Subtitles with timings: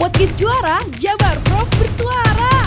[0.00, 2.64] Podcast Juara, Jabar Prof bersuara.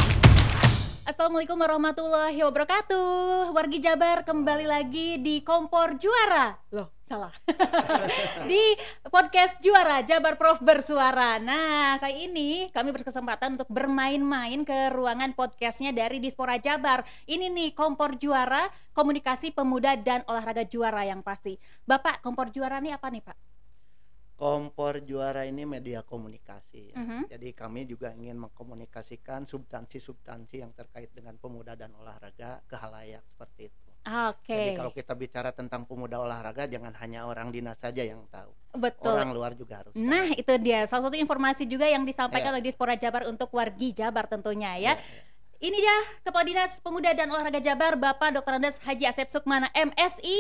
[1.02, 3.50] Assalamualaikum warahmatullahi wabarakatuh.
[3.58, 6.54] Wargi Jabar kembali lagi di Kompor Juara.
[6.70, 7.34] Loh, salah.
[8.54, 8.78] di
[9.10, 11.42] podcast Juara Jabar Prof bersuara.
[11.42, 17.02] Nah, kali ini kami berkesempatan untuk bermain-main ke ruangan podcastnya dari Dispora Jabar.
[17.26, 21.58] Ini nih Kompor Juara, komunikasi pemuda dan olahraga juara yang pasti.
[21.90, 23.53] Bapak, Kompor Juara nih apa nih, Pak?
[24.34, 26.90] Kompor Juara ini media komunikasi.
[26.90, 26.98] ya.
[26.98, 27.20] Mhm.
[27.30, 33.70] Jadi kami juga ingin mengkomunikasikan substansi-substansi yang terkait dengan pemuda dan olahraga ke halayak seperti
[33.70, 33.80] itu.
[34.04, 34.52] Oke.
[34.52, 38.52] Jadi kalau kita bicara tentang pemuda olahraga jangan hanya orang dinas saja yang tahu.
[38.76, 39.16] Betul.
[39.16, 40.42] Orang luar juga harus Nah, tahu.
[40.44, 42.60] itu dia salah satu informasi juga yang disampaikan Iya.
[42.60, 44.94] oleh Dispora Jabar untuk wargi Jabar tentunya ya.
[44.94, 45.24] Ya, ya.
[45.64, 48.60] Ini dia Kepala Dinas Pemuda dan Olahraga Jabar Bapak Dr.
[48.60, 50.36] Andes Haji Asep Sukmana MSI.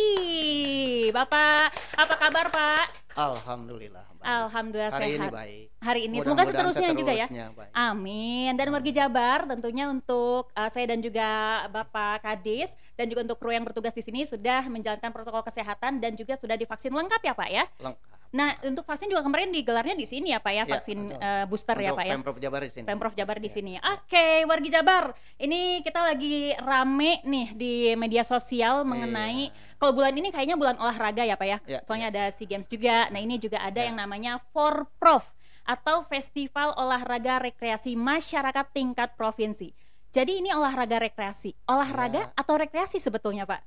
[1.09, 3.02] Bapak, apa kabar Pak?
[3.13, 4.05] Alhamdulillah.
[4.13, 4.25] baik.
[4.25, 5.31] Alhamdulillah Hari ini sehat.
[5.31, 5.65] baik.
[5.79, 7.27] Hari ini semoga seterusnya juga ya.
[7.29, 7.71] baik.
[7.71, 8.51] Amin.
[8.53, 11.27] Dan wargi Jabar tentunya untuk uh, saya dan juga
[11.69, 16.13] Bapak Kadis dan juga untuk kru yang bertugas di sini sudah menjalankan protokol kesehatan dan
[16.13, 17.65] juga sudah divaksin lengkap ya Pak ya.
[17.79, 18.11] Lengkap.
[18.33, 21.21] Nah, untuk vaksin juga kemarin digelarnya di sini ya Pak ya, Ya, vaksin betul.
[21.21, 22.13] uh, booster ya Untuk Pak ya.
[22.17, 22.85] Pemprov Jabar di sini.
[22.89, 23.53] Pemprov Jabar di Ya.
[23.53, 23.73] sini.
[23.77, 25.03] Oke, wargi Jabar.
[25.37, 29.71] Ini kita lagi rame nih di media sosial mengenai Iya.
[29.83, 31.57] Kalau bulan ini kayaknya bulan olahraga ya, Pak ya.
[31.67, 33.11] Ya, Soalnya ada SEA Games juga.
[33.11, 33.91] Nah, ini juga ada Ya.
[33.91, 35.27] yang namanya Forprov
[35.67, 39.75] atau Festival Olahraga Rekreasi Masyarakat Tingkat Provinsi.
[40.07, 41.51] Jadi ini olahraga rekreasi.
[41.67, 42.31] Olahraga Ya.
[42.31, 43.59] atau rekreasi sebetulnya, Pak?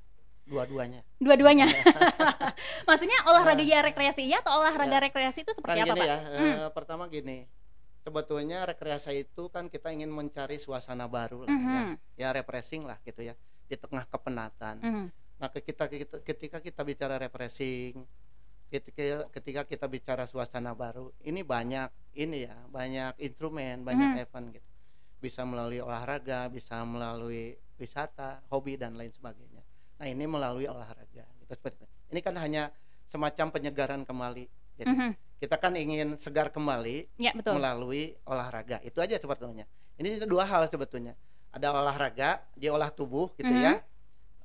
[0.47, 1.03] dua-duanya.
[1.19, 1.67] Dua-duanya.
[2.89, 5.03] Maksudnya olahraga ya rekreasi iya atau olahraga Ya.
[5.03, 6.07] rekreasi itu seperti kan apa, Pak?
[6.07, 6.55] ya Hmm.
[6.63, 7.51] eh, pertama gini
[7.99, 11.67] sebetulnya rekreasi itu kan kita ingin mencari suasana baru lah Mhm.
[11.67, 11.83] ya,
[12.15, 13.35] ya refreshing lah gitu ya
[13.67, 15.07] di tengah kepenatan Mhm.
[15.37, 17.93] Nah ketika kita ketika kita bicara refreshing
[18.73, 24.23] ketika ketika kita bicara suasana baru ini banyak ini ya banyak instrumen banyak Mhm.
[24.25, 24.69] event gitu
[25.21, 29.61] bisa melalui olahraga bisa melalui wisata hobi dan lain sebagainya
[30.01, 31.87] nah ini melalui olahraga gitu seperti itu.
[32.17, 32.73] ini kan hanya
[33.13, 34.45] semacam penyegaran kembali
[34.81, 35.11] jadi Mhm.
[35.37, 37.61] kita kan ingin segar kembali Ya, betul.
[37.61, 39.69] melalui olahraga itu aja sebetulnya
[40.01, 41.13] ini dua hal sebetulnya
[41.53, 43.63] ada olahraga diolah tubuh gitu Mhm.
[43.63, 43.75] ya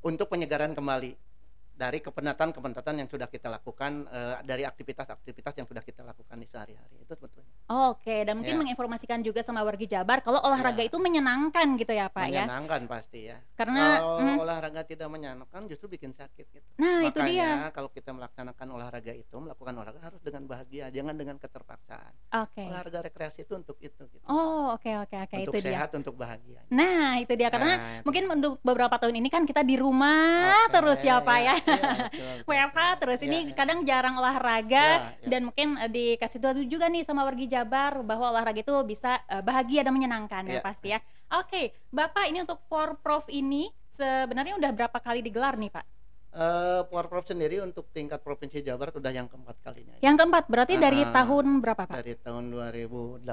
[0.02, 1.31] untuk penyegaran kembali
[1.72, 6.96] dari kepenatan-kepenatan yang sudah kita lakukan eh, dari aktivitas-aktivitas yang sudah kita lakukan di sehari-hari
[6.98, 8.60] itu sebetulnya Oke, dan mungkin Ya.
[8.60, 10.88] menginformasikan juga sama wargi Jabar kalau olahraga Ya.
[10.88, 12.44] itu menyenangkan gitu ya, Pak ya.
[12.44, 14.36] menyenangkan pasti ya Karena kalau mhm.
[14.38, 17.64] olahraga tidak menyenangkan justru bikin sakit gitu nah itu dia.
[17.64, 22.62] makanya kalau kita melaksanakan olahraga itu melakukan olahraga harus dengan bahagia jangan dengan keterpaksaan Oke.
[22.64, 25.72] olahraga rekreasi itu untuk itu gitu Oh, oke oke oke untuk itu dia.
[25.74, 28.04] sehat untuk bahagia Nah, itu dia karena Nah, itu.
[28.04, 31.56] mungkin untuk beberapa tahun ini kan kita di rumah Oke, terus ya, Pak ya.
[31.72, 33.54] Iya, WFH terus Iya, ini iya.
[33.54, 35.30] kadang jarang olahraga Ya, ya.
[35.30, 39.40] dan mungkin eh, dikasih tahu juga nih sama wargi Jabar bahwa olahraga itu bisa eh,
[39.40, 41.00] bahagia dan menyenangkan ya Ya, pasti ya.
[41.34, 45.86] Oke, Bapak ini untuk Forprov ini sebenarnya udah berapa kali digelar nih, Pak?
[46.30, 50.02] Eh, Porprov sendiri untuk tingkat provinsi Jawa Barat udah yang keempat kalinya ya.
[50.02, 51.96] Yang keempat berarti dari Ah, tahun berapa, Pak?
[51.98, 53.28] dari tahun 2018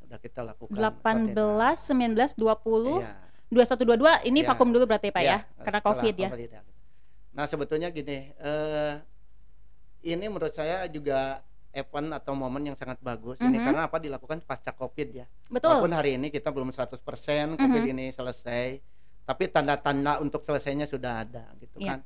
[0.00, 1.36] udah kita lakukan 18,
[1.84, 2.16] rutin.
[2.16, 3.12] 19, 20, Iya,
[3.50, 4.46] 21, 22 ini Ya.
[4.46, 6.28] vakum dulu berarti Pak iya, ya karena setelah Covid ya.
[6.30, 6.50] Covid
[7.30, 8.94] Nah sebetulnya gini, eh,
[10.02, 13.64] ini menurut saya juga event atau momen yang sangat bagus ini Mhm.
[13.70, 15.26] karena apa dilakukan pasca Covid ya.
[15.46, 15.70] Betul.
[15.70, 18.82] Walaupun hari ini kita belum 100% Covid ini selesai,
[19.22, 21.94] tapi tanda-tanda untuk selesainya sudah ada gitu Iya.
[21.94, 22.00] kan.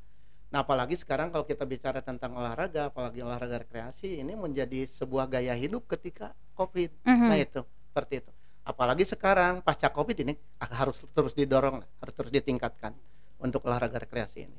[0.53, 5.57] Nah, apalagi sekarang kalau kita bicara tentang olahraga, apalagi olahraga rekreasi, ini menjadi sebuah gaya
[5.57, 6.93] hidup ketika Covid.
[7.03, 7.27] Mhm.
[7.33, 8.31] Nah, itu seperti itu.
[8.63, 12.93] Apalagi sekarang pasca Covid ini harus terus didorong, harus terus ditingkatkan
[13.41, 14.59] untuk olahraga rekreasi ini.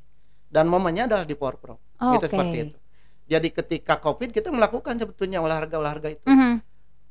[0.55, 1.75] Dan momennya adalah di Porpro.
[1.99, 2.31] Gitu Oke.
[2.31, 2.77] seperti itu.
[3.25, 6.63] Jadi ketika Covid kita melakukan sebetulnya olahraga-olahraga itu Mhm.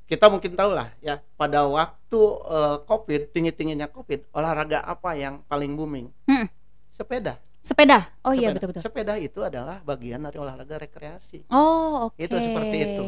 [0.05, 5.41] kita mungkin tahu lah ya pada waktu eh, covid tinggi tingginya covid olahraga apa yang
[5.45, 6.45] paling booming Hmm.
[6.93, 8.13] sepeda Sepeda.
[8.21, 8.55] Oh iya Sepeda.
[8.55, 8.83] betul betul.
[8.85, 12.21] sepeda itu adalah bagian dari olahraga rekreasi Oh, oke.
[12.21, 13.05] Itu seperti itu.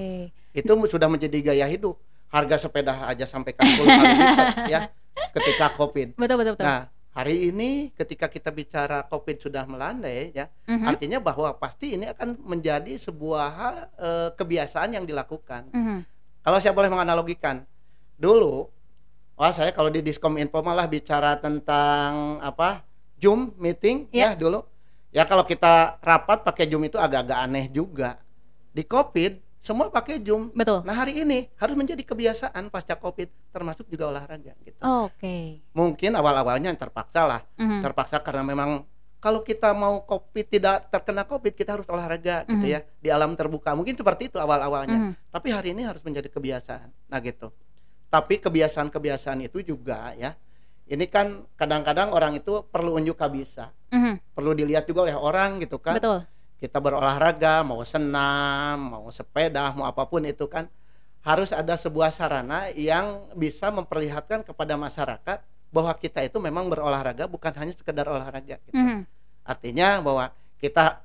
[0.57, 4.81] itu sudah menjadi gaya hidup harga sepeda aja sampai ke 10 kali lipat ya
[5.31, 6.65] ketika covid Betul betul betul.
[6.65, 10.85] nah hari ini ketika kita bicara covid sudah melandai ya Mhm.
[10.85, 16.05] artinya bahwa pasti ini akan menjadi sebuah hal eh, kebiasaan yang dilakukan Mhm.
[16.47, 17.67] Kalau saya boleh menganalogikan,
[18.15, 18.71] dulu,
[19.35, 22.87] wah saya kalau di Diskom Info malah bicara tentang apa
[23.19, 24.31] Zoom meeting Ya.
[24.31, 24.63] ya dulu.
[25.11, 28.23] Ya kalau kita rapat pakai Zoom itu agak-agak aneh juga.
[28.71, 30.55] Di COVID semua pakai Zoom.
[30.55, 30.87] Betul.
[30.87, 34.55] Nah hari ini harus menjadi kebiasaan pasca COVID, termasuk juga olahraga.
[34.63, 34.79] Gitu.
[34.79, 35.67] Oke.
[35.75, 37.83] Mungkin awal-awalnya terpaksa lah, Mhm.
[37.83, 38.87] terpaksa karena memang
[39.19, 42.71] kalau kita mau COVID tidak terkena COVID kita harus olahraga gitu Mhm.
[42.71, 43.75] ya di alam terbuka.
[43.75, 45.35] Mungkin seperti itu awal-awalnya Mhm.
[45.35, 47.51] tapi hari ini harus menjadi kebiasaan nah gitu
[48.07, 50.33] tapi kebiasaan-kebiasaan itu juga ya
[50.87, 55.83] ini kan kadang-kadang orang itu perlu unjuk kabisa Mhm, perlu dilihat juga oleh orang gitu
[55.83, 56.23] kan betul.
[56.57, 60.65] Kita berolahraga mau senam mau sepeda mau apa pun itu kan
[61.27, 65.43] harus ada sebuah sarana yang bisa memperlihatkan kepada masyarakat
[65.75, 68.73] bahwa kita itu memang berolahraga bukan hanya sekedar olahraga gitu.
[68.79, 69.03] Mhm,
[69.43, 70.25] artinya bahwa
[70.63, 71.03] kita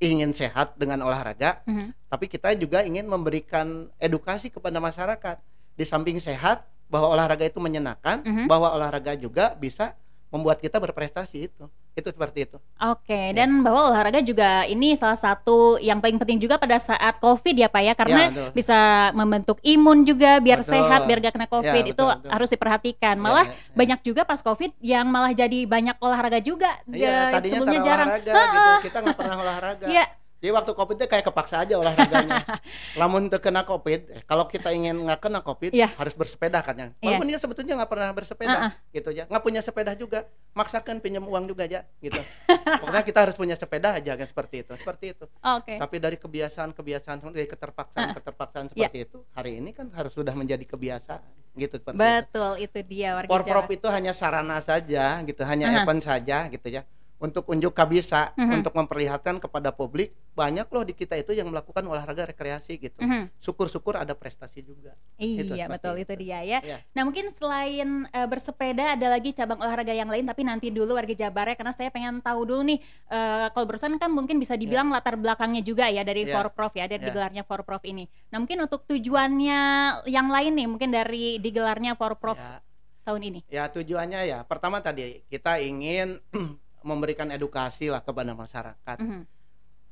[0.00, 1.92] ingin sehat dengan olahraga mhm.
[2.08, 5.36] tapi kita juga ingin memberikan edukasi kepada masyarakat
[5.76, 8.44] di samping sehat bahwa olahraga itu menyenangkan Mhm.
[8.48, 9.94] bahwa olahraga juga bisa
[10.32, 11.64] membuat kita berprestasi itu
[12.00, 16.56] itu seperti itu Oke, dan bahwa olahraga juga ini salah satu yang paling penting juga
[16.56, 18.50] pada saat COVID ya Pak ya, karena Ya, betul.
[18.52, 18.78] bisa
[19.12, 20.72] membentuk imun juga biar Betul.
[20.76, 21.82] sehat, biar gak kena COVID.
[21.84, 22.30] Ya, itu betul, betul.
[22.30, 23.14] harus diperhatikan.
[23.16, 23.74] Ya, Malah ya, ya.
[23.76, 26.70] banyak juga pas COVID yang malah jadi banyak olahraga juga.
[26.88, 28.08] Ya, sebelumnya jarang.
[28.08, 28.72] olahraga gitu.
[28.88, 29.86] Kita nggak pernah olahraga.
[29.88, 30.04] Iya.
[30.40, 32.40] Jadi waktu covid itu kayak kepaksa aja olahraganya.
[33.00, 35.92] Lamun terkena covid, eh, kalau kita ingin nggak kena covid Iya.
[36.00, 36.88] harus bersepeda kan ya.
[36.96, 38.72] Walaupun dia sebetulnya nggak pernah bersepeda, Ah, ah.
[38.88, 39.28] gitu ya.
[39.28, 40.24] Nggak punya sepeda juga,
[40.56, 42.16] maksakan pinjam uang juga aja, gitu.
[42.80, 45.24] Pokoknya kita harus punya sepeda aja kan seperti itu, seperti itu.
[45.44, 45.76] Oke.
[45.76, 48.14] Tapi dari kebiasaan-kebiasaan dari keterpaksaan Ah.
[48.16, 48.88] keterpaksaan Iya.
[48.88, 51.20] seperti itu, hari ini kan harus sudah menjadi kebiasaan,
[51.52, 52.00] gitu seperti itu.
[52.00, 55.76] Betul, itu dia warga Porprov itu hanya sarana saja gitu, hanya Aha.
[55.84, 56.80] event saja gitu ya.
[57.20, 58.64] Untuk unjuk kabisa, Mhm.
[58.64, 62.96] untuk memperlihatkan kepada publik banyak loh di kita itu yang melakukan olahraga rekreasi gitu.
[62.96, 63.28] Mhm.
[63.36, 64.96] Syukur-syukur ada prestasi juga.
[65.14, 66.22] Gitu, Iya seperti betul itu itu.
[66.24, 66.58] dia ya.
[66.64, 66.76] Iya.
[66.96, 71.12] Nah mungkin selain eh, bersepeda ada lagi cabang olahraga yang lain tapi nanti dulu warga
[71.12, 74.88] Jabar ya karena saya pengen tahu dulu nih eh, kalau barusan kan mungkin bisa dibilang
[74.88, 76.32] latar belakangnya juga ya dari Iya.
[76.32, 77.06] Forprov ya dari Iya.
[77.06, 78.08] digelarnya Forprov ini.
[78.28, 79.60] Nah mungkin untuk tujuannya
[80.06, 82.64] yang lain nih mungkin dari digelarnya Forprov Ya,
[83.02, 83.40] tahun ini.
[83.46, 86.16] ya tujuannya ya pertama tadi kita ingin
[86.82, 89.22] memberikan edukasi lah kepada masyarakat Mhm.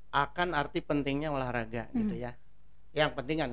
[0.09, 2.25] akan arti pentingnya olahraga gitu Mhm.
[2.25, 2.33] ya.
[2.97, 3.51] Yang penting kan.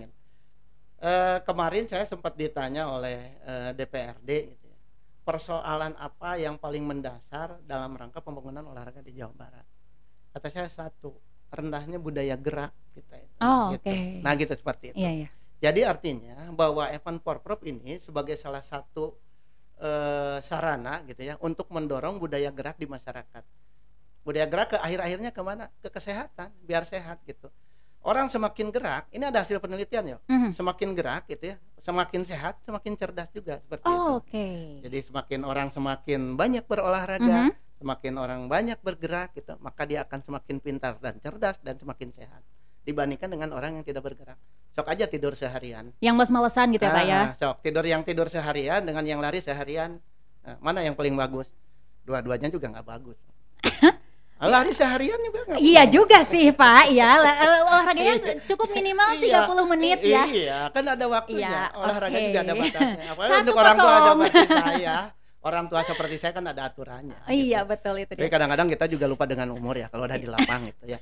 [0.95, 4.79] Eh, kemarin saya sempat ditanya oleh eh, DPRD gitu ya.
[5.27, 9.65] Persoalan apa yang paling mendasar dalam rangka pembangunan olahraga di Jawa Barat?
[10.31, 11.15] Kata saya satu,
[11.51, 13.35] rendahnya budaya gerak kita itu.
[13.43, 13.91] Oh, gitu.
[13.91, 13.97] oke.
[14.23, 14.97] Nah, gitu seperti itu.
[14.99, 15.29] Iya iya.
[15.63, 19.15] Jadi artinya bahwa event Porprov ini sebagai salah satu
[19.79, 23.43] eh, sarana gitu ya untuk mendorong budaya gerak di masyarakat.
[24.25, 25.69] Budaya gerak ke akhir-akhirnya ke mana?
[25.83, 27.47] Ke kesehatan, biar sehat gitu.
[28.05, 30.17] Orang semakin gerak, ini ada hasil penelitian ya.
[30.29, 30.53] Mhm.
[30.57, 34.13] Semakin gerak gitu ya, semakin sehat, semakin cerdas juga seperti itu.
[34.13, 34.45] Oh, Oke.
[34.85, 37.51] Jadi semakin orang semakin banyak berolahraga, Mhm.
[37.81, 42.41] semakin orang banyak bergerak gitu, maka dia akan semakin pintar dan cerdas dan semakin sehat
[42.85, 44.37] dibandingkan dengan orang yang tidak bergerak.
[44.71, 45.89] Sok aja tidur seharian.
[45.97, 47.19] Yang males-malesan gitu ya Pak ya.
[47.19, 49.97] Ah, sok tidur yang tidur seharian dengan yang lari seharian
[50.41, 51.49] Nah, mana yang paling bagus?
[52.01, 53.17] Dua-duanya juga nggak bagus.
[54.35, 58.67] Ah, lari seharian juga nggak Iya juga sih Pak ya la- eh, olahraganya se- cukup
[58.69, 59.47] minimal Iya.
[59.47, 60.23] 30 menit ya.
[60.27, 61.47] Iya, kan ada waktunya.
[61.47, 63.03] Iya, Olahraga juga ada batasnya.
[63.07, 64.17] Apalagi Satu untuk orang tua kosong.
[64.19, 64.95] seperti saya,
[65.45, 67.21] orang tua seperti saya kan ada aturannya.
[67.29, 67.69] Iya gitu.
[67.69, 70.83] betul itu Tapi kadang-kadang kita juga lupa dengan umur ya kalau udah di lapang gitu
[70.89, 70.99] ya.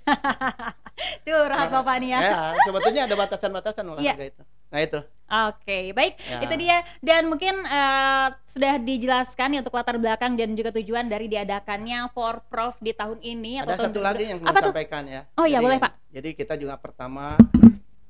[1.24, 2.20] Curhat Nah, Bapak nih ya.
[2.20, 4.44] Ya, sebetulnya ada batasan-batasan olahraga itu.
[4.44, 5.00] Nah itu.
[5.48, 6.14] Oke, baik.
[6.20, 6.40] Ya.
[6.44, 6.78] Itu dia.
[7.00, 12.44] Dan mungkin eh, sudah dijelaskan ya untuk latar belakang dan juga tujuan dari diadakannya For
[12.46, 14.06] Prof di tahun ini Ada tahun satu kedua.
[14.06, 14.64] lagi yang belum tuh?
[14.70, 15.22] sampaikan ya.
[15.34, 15.92] Oh iya, boleh, Pak.
[16.12, 17.40] Jadi kita juga pertama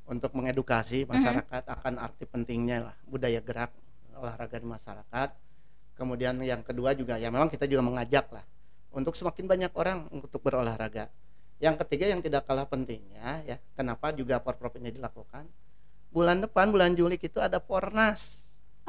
[0.04, 1.10] untuk mengedukasi Mhm.
[1.10, 3.72] masyarakat akan arti pentingnya lah budaya gerak
[4.14, 5.30] olahraga di masyarakat.
[5.94, 8.46] Kemudian yang kedua juga ya memang kita juga mengajak lah
[8.94, 11.10] untuk semakin banyak orang untuk berolahraga.
[11.62, 15.46] Yang ketiga yang tidak kalah pentingnya ya, kenapa juga Porprov ini dilakukan?
[16.14, 18.22] Bulan depan bulan Juli itu ada Pornas.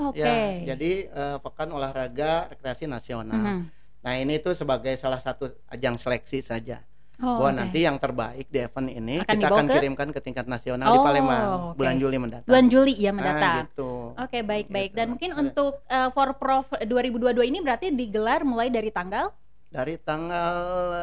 [0.00, 0.20] Oke.
[0.20, 3.62] Ya, jadi eh, pekan olahraga rekreasi nasional.
[3.62, 3.70] Mhm.
[4.04, 6.84] Nah, ini tuh sebagai salah satu ajang seleksi saja
[7.22, 7.58] Oh, bahwa oke.
[7.62, 9.74] nanti yang terbaik di event ini Akan kita akan ke?
[9.78, 11.78] kirimkan ke tingkat nasional di Oh, Palembang oke.
[11.78, 12.48] bulan Juli mendatang.
[12.50, 13.56] bulan Juli ya Nah, mendatang.
[13.70, 13.90] gitu.
[14.18, 14.90] Oke, baik baik.
[14.90, 14.98] Gitu.
[14.98, 15.40] Dan mungkin Ada.
[15.40, 19.30] untuk eh, For Prof 2022 ini berarti digelar mulai dari tanggal
[19.68, 20.56] dari tanggal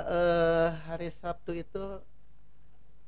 [0.06, 1.84] eh, hari Sabtu itu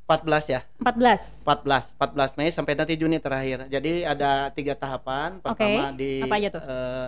[0.03, 1.47] 14 ya, 14.
[1.47, 3.67] 14, 14 Mei sampai nanti Juni terakhir.
[3.67, 5.39] Jadi ada tiga tahapan.
[5.39, 6.61] Pertama di Apa aja tuh?
[6.61, 7.07] eh,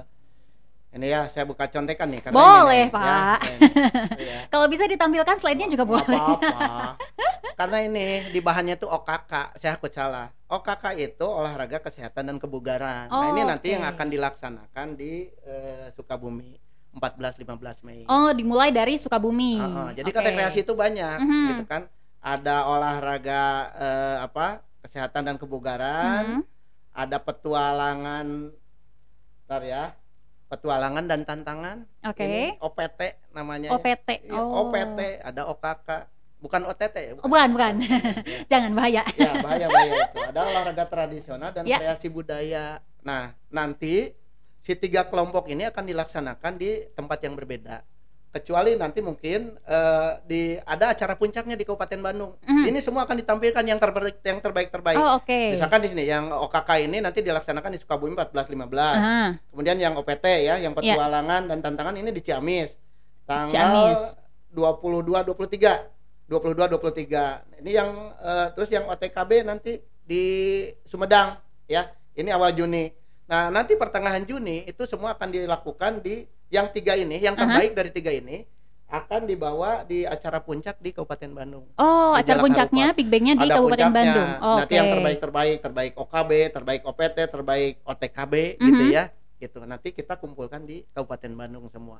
[0.95, 2.23] ini ya saya buka contekan nih.
[2.23, 3.03] karena Boleh, ini nih, Pak.
[3.03, 4.39] Ya, ini, ya.
[4.47, 6.15] Kalau bisa ditampilkan slide-nya juga boleh.
[6.15, 6.95] apa-apa.
[7.59, 10.31] Karena ini di bahannya tuh OKK, saya akut salah.
[10.47, 13.07] OKK itu olahraga kesehatan dan kebugaran.
[13.07, 13.75] nah, Oh, ini nanti oke.
[13.75, 16.55] yang akan dilaksanakan di eh, Sukabumi
[16.91, 18.03] 14 15 Mei.
[18.05, 19.59] Oh, dimulai dari Sukabumi.
[19.59, 20.15] Heeh, jadi Oke.
[20.15, 21.47] kan rekreasi itu banyak Mhm.
[21.49, 21.91] gitu kan.
[22.19, 23.43] Ada olahraga
[23.75, 24.63] eh, apa?
[24.79, 26.41] kesehatan dan kebugaran, Mhm.
[26.93, 28.53] ada petualangan
[29.41, 29.83] Bentar ya.
[30.45, 31.77] Petualangan dan tantangan.
[32.05, 32.21] Oke.
[32.21, 32.99] Ini OPT
[33.33, 33.69] namanya.
[33.69, 33.73] ya.
[33.73, 34.09] OPT.
[34.23, 34.67] Iya, Oh.
[34.67, 35.89] OPT, ada OKK.
[36.37, 37.73] Bukan OTT ya, Oh, bukan, bukan.
[37.81, 37.97] Ya.
[38.51, 39.01] Jangan bahaya.
[39.17, 41.81] ya bahaya bahaya itu ada olahraga tradisional dan Ya.
[41.81, 44.13] kreasi budaya Nah, nanti
[44.59, 47.85] si tiga kelompok ini akan dilaksanakan di tempat yang berbeda.
[48.35, 52.35] Kecuali nanti mungkin eh, di ada acara puncaknya di Kabupaten Bandung.
[52.43, 52.67] Mhm.
[52.67, 54.99] Ini semua akan ditampilkan yang terbaik yang terbaik terbaik.
[54.99, 55.55] Oh, oke.
[55.55, 58.75] Misalkan di sini yang OKK ini nanti dilaksanakan di Sukabumi 14 15.
[58.75, 59.39] Aha.
[59.55, 62.75] Kemudian yang OPT ya, yang petualangan dan tantangan ini di Ciamis.
[63.23, 63.55] Tanggal
[63.95, 64.19] Ciamis.
[64.51, 66.27] 22 23.
[66.27, 67.63] 22 23.
[67.63, 67.89] Ini yang
[68.19, 70.23] eh, terus yang OTKB nanti di
[70.83, 71.39] Sumedang
[71.71, 71.87] ya.
[72.19, 72.91] Ini awal Juni.
[73.31, 77.89] Nah, nanti pertengahan Juni itu semua akan dilakukan di yang tiga ini, yang terbaik dari
[77.89, 78.45] tiga ini
[78.85, 81.65] akan dibawa di acara puncak di Kabupaten Bandung.
[81.75, 82.99] Oh, Di acara Jalak puncaknya Harupat.
[83.01, 83.97] Big Bang-nya di Ada Kabupaten puncaknya.
[83.97, 84.29] Bandung.
[84.39, 88.93] Oh, Nanti yang terbaik terbaik, terbaik OKB, terbaik OPT, terbaik OTKB gitu Mhm.
[88.93, 89.03] ya.
[89.35, 89.57] Gitu.
[89.65, 91.97] Nanti kita kumpulkan di Kabupaten Bandung semua.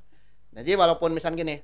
[0.56, 1.60] Jadi walaupun misal gini,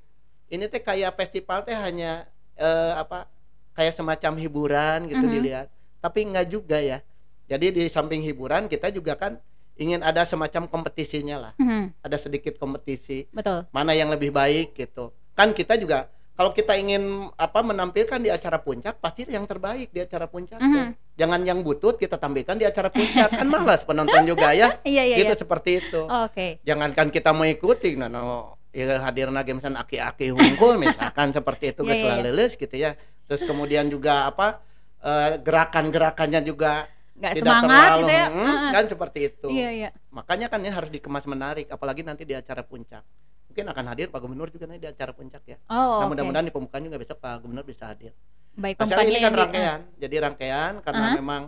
[0.50, 2.26] ini teh kayak festival teh hanya
[2.58, 3.26] eh, apa?
[3.72, 5.32] Kayak semacam hiburan gitu Mhm.
[5.32, 5.68] dilihat.
[5.98, 7.00] Tapi enggak juga ya.
[7.46, 9.38] Jadi di samping hiburan kita juga kan
[9.82, 11.54] ingin ada semacam kompetisinya lah.
[11.58, 13.66] Mhm, Ada sedikit kompetisi Betul.
[13.74, 16.06] mana yang lebih baik gitu kan kita juga
[16.38, 20.70] kalau kita ingin apa menampilkan di acara puncak pasti yang terbaik di acara puncak tuh.
[20.70, 20.90] Mhm.
[21.18, 25.18] jangan yang butut kita tampilkan di acara puncak kan malas penonton juga ya Iya, iya,
[25.22, 25.40] gitu iya.
[25.40, 26.62] seperti itu Oke.
[26.62, 31.82] jangankan kita mau ikuti nah no, ya hadir lagi misalnya aki-aki hungkul misalkan seperti itu
[31.88, 32.22] iya, iya.
[32.22, 32.94] leles gitu ya
[33.26, 34.62] terus kemudian juga apa
[35.02, 36.86] eh, gerakan-gerakannya juga
[37.22, 38.26] Nggak tidak semangat terlalu gitu ya.
[38.28, 38.72] hmm, Heeh.
[38.72, 39.90] kan seperti itu Iya, iya.
[40.10, 43.06] makanya kan ini harus dikemas menarik apalagi nanti di acara puncak
[43.46, 46.52] mungkin akan hadir Pak Gubernur juga nanti di acara puncak ya Oh, nah mudah-mudahan di
[46.52, 48.12] pembukaan juga besok Pak Gubernur bisa hadir
[48.52, 51.16] Baik, sekarang ini kan yang di- rangkaian jadi rangkaian karena Aha.
[51.16, 51.42] memang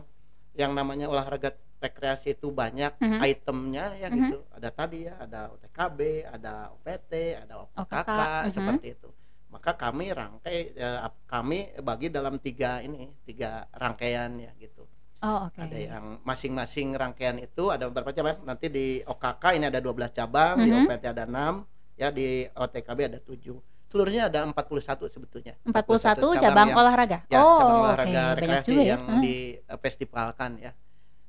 [0.53, 3.19] yang namanya olahraga rekreasi itu banyak Mhm.
[3.19, 4.15] itemnya ya Mhm.
[4.15, 5.99] gitu ada tadi ya ada OTKB
[6.29, 8.51] ada OPT ada OKK OKK, mhm.
[8.51, 9.09] seperti itu
[9.49, 14.87] maka kami rangkai eh, kami bagi dalam tiga ini tiga rangkaian ya gitu
[15.23, 15.55] Oh, oke.
[15.55, 20.59] ada yang masing-masing rangkaian itu ada beberapa cabang nanti di OKK ini ada 12 cabang
[20.59, 20.83] di Mhm.
[20.83, 21.63] OPT ada 6
[21.95, 23.55] ya di OTKB ada 7
[23.87, 27.17] seluruhnya ada 41 sebetulnya 41 cabang yang- olahraga.
[27.25, 28.83] ya oh, cabang olahraga Banyak rekreasi ya.
[28.91, 29.21] yang Hah.
[29.23, 30.71] difestivalkan ya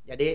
[0.05, 0.29] jadi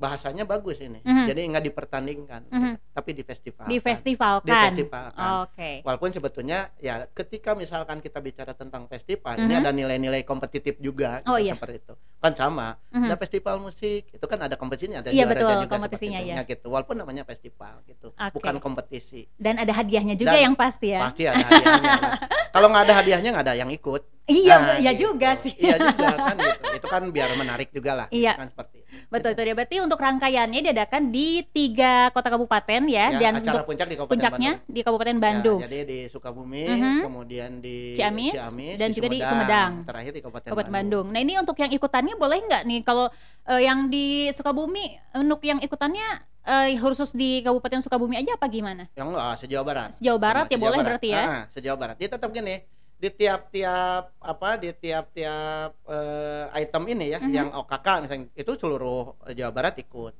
[0.00, 1.28] bahasanya bagus ini Mhm.
[1.28, 2.72] jadi nggak dipertandingkan Mhm.
[2.90, 4.48] tapi di festival Difestivalkan.
[4.48, 5.28] Difestivalkan.
[5.44, 5.84] Oke.
[5.84, 9.44] walaupun sebetulnya ya ketika misalkan kita bicara tentang festival Mhm.
[9.44, 11.52] ini ada nilai-nilai kompetitif juga Oh, gitu, iya.
[11.52, 13.06] seperti itu kan sama Mhm.
[13.06, 16.20] ada festival musik itu kan ada kompetisinya ada Iya, betul, juga kompetisinya.
[16.20, 18.32] Ya, gitu walaupun namanya festival gitu Oke.
[18.34, 21.00] bukan kompetisi Dan ada hadiahnya juga Dan yang pasti ya.
[21.02, 22.12] pasti ada hadiahnya lah.
[22.54, 25.10] kalau nggak ada hadiahnya nggak ada yang ikut Iya, Nah, iya gitu.
[25.10, 25.50] juga sih.
[25.58, 28.38] iya juga kan gitu itu kan biar menarik juga lah gitu Iya.
[28.38, 28.89] kan seperti itu.
[29.08, 29.54] Betul itu dia.
[29.54, 33.96] Berarti untuk rangkaiannya diadakan di tiga kota kabupaten ya, Ya, dan acara untuk puncak di
[33.96, 34.68] Kabupaten puncaknya Bandung.
[34.68, 35.58] di Kabupaten Ya, Bandung.
[35.62, 36.98] jadi di Sukabumi, Mhm.
[37.02, 38.36] kemudian di Ciamis,
[38.76, 39.72] dan juga di Sumedang.
[39.82, 41.06] Terakhir di Kabupaten, Kabupaten Bandung.
[41.08, 43.08] Nah ini untuk yang ikutannya boleh nggak nih kalau
[43.46, 46.06] eh, yang di Sukabumi untuk yang ikutannya
[46.40, 48.88] eh, khusus di Kabupaten Sukabumi aja apa gimana?
[48.92, 49.88] Yang enggak sejauh barat.
[49.92, 50.88] Sejauh barat Semua ya boleh barat.
[50.88, 51.20] berarti ya?
[51.22, 51.96] Ah, sejauh barat.
[51.96, 52.54] Dia tetap gini,
[53.00, 57.32] di tiap-tiap apa di tiap-tiap eh, item ini ya, Mhm.
[57.32, 60.12] yang OKK misalnya itu seluruh Jawa Barat ikut.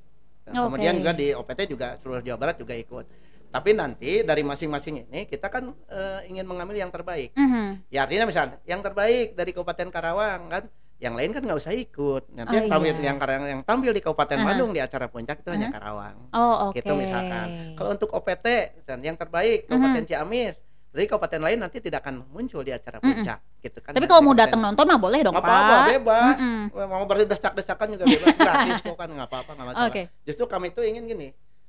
[0.48, 0.64] Dan Oke.
[0.72, 3.04] Kemudian juga di OPT juga seluruh Jawa Barat juga ikut.
[3.50, 7.36] Tapi nanti dari masing-masing ini kita kan eh, ingin mengambil yang terbaik.
[7.36, 7.92] Mhm.
[7.92, 10.64] Ya artinya misalnya yang terbaik dari Kabupaten Karawang kan,
[10.96, 12.32] yang lain kan nggak usah ikut.
[12.32, 13.04] Nanti Oh, yang tampil iya.
[13.12, 14.46] yang Karawang yang tampil di Kabupaten Aha.
[14.48, 15.74] Bandung di acara puncak itu hanya Aha.
[15.76, 16.16] Karawang.
[16.32, 16.80] Oh oke.
[16.80, 17.76] Gitu misalkan.
[17.76, 18.46] Kalau untuk OPT
[18.80, 20.56] misalnya, yang terbaik Kabupaten Ciamis.
[20.90, 23.94] Jadi kabupaten lain nanti tidak akan muncul di acara puncak gitu kan.
[23.94, 25.54] Tapi Di kalau mau datang nonton mah boleh dong nggak Pak.
[25.54, 26.36] apa-apa bebas.
[26.36, 26.62] Mm-mm.
[26.90, 29.86] Mau berdesak-desakan juga bebas gratis kok kan nggak apa-apa nggak masalah.
[29.86, 31.28] Oke, Justru kami itu ingin gini,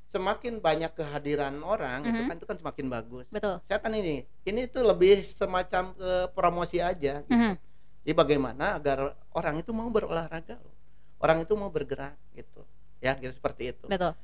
[0.09, 2.27] semakin banyak kehadiran orang itu Mhm.
[2.27, 3.25] kan itu kan semakin bagus.
[3.29, 3.61] betul.
[3.63, 7.29] Saya kan ini, ini tuh lebih semacam ke promosi aja gitu.
[7.31, 7.53] Mhm.
[8.01, 10.57] Jadi bagaimana agar orang itu mau berolahraga,
[11.17, 12.65] orang itu mau bergerak gitu.
[12.97, 13.85] Ya, gitu seperti itu.
[13.85, 14.17] Betul.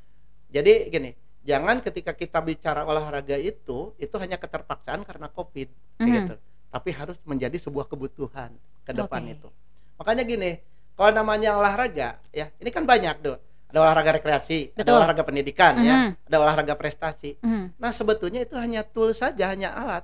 [0.48, 1.12] Jadi gini,
[1.48, 6.16] jangan ketika kita bicara olahraga itu itu hanya keterpaksaan karena Covid kayak Mhm.
[6.20, 6.36] gitu.
[6.68, 8.52] Tapi harus menjadi sebuah kebutuhan
[8.84, 9.34] ke depan Oke.
[9.40, 9.50] itu.
[9.96, 10.60] Makanya gini,
[11.00, 13.40] kalau namanya olahraga ya, ini kan banyak tuh.
[13.68, 14.96] Ada olahraga rekreasi, ada Betul.
[15.00, 16.12] olahraga pendidikan ya, Mhm.
[16.28, 17.40] ada olahraga prestasi.
[17.40, 17.80] Mhm.
[17.80, 20.04] Nah, sebetulnya itu hanya tool saja, hanya alat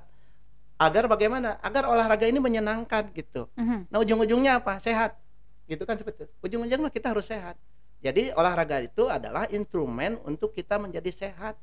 [0.76, 1.60] agar bagaimana?
[1.64, 3.48] Agar olahraga ini menyenangkan gitu.
[3.56, 3.88] Mhm.
[3.92, 4.80] Nah, ujung-ujungnya apa?
[4.80, 5.16] Sehat.
[5.64, 6.28] Gitu kan itu.
[6.44, 7.56] Ujung-ujungnya kita harus sehat.
[8.04, 11.56] Jadi olahraga itu adalah instrumen untuk kita menjadi sehat.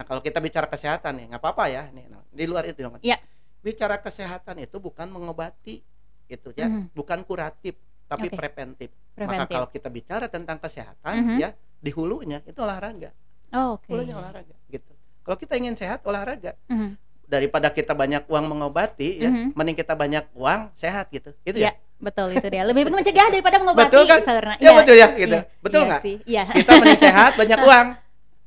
[0.00, 1.92] Nah, kalau kita bicara kesehatan nih, nggak apa-apa ya.
[1.92, 2.96] Nih, nah, di luar itu dong.
[3.04, 3.20] Iya.
[3.60, 5.84] Bicara kesehatan itu bukan mengobati
[6.24, 6.96] gitu ya, Mhm.
[6.96, 7.76] bukan kuratif,
[8.08, 8.36] tapi Oke.
[8.40, 8.88] preventif.
[9.12, 9.52] Maka Preventif.
[9.60, 11.36] kalau kita bicara tentang kesehatan Mhm.
[11.36, 11.52] ya,
[11.84, 13.12] di hulunya itu olahraga.
[13.52, 13.92] Oh, Oke.
[13.92, 14.92] Hulunya olahraga gitu.
[15.20, 16.56] Kalau kita ingin sehat, olahraga.
[16.72, 16.96] Mhm.
[17.28, 19.52] Daripada kita banyak uang mengobati ya, Mhm.
[19.52, 21.32] mending kita banyak uang sehat gitu.
[21.44, 21.83] Gitu Iya, ya.
[22.04, 22.62] Betul itu dia.
[22.62, 24.20] Lebih mencegah daripada mengobati Betul kan?
[24.20, 24.54] saudara.
[24.60, 25.36] Ya, betul ya, gitu.
[25.36, 26.02] Iya, Betul iya nggak?
[26.04, 26.16] sih.
[26.22, 26.42] Iya.
[26.52, 27.86] Kita mending sehat, banyak uang